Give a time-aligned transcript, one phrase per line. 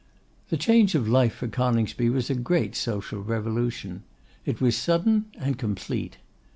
[0.49, 4.01] This change of life for Coningsby was a great social revolution.
[4.47, 6.17] It was sudden and complete.